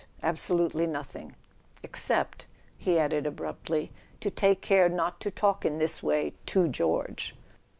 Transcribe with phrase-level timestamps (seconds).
[0.23, 1.35] absolutely nothing
[1.83, 7.35] Except," he added abruptly» "to take care not to talk in this way to George."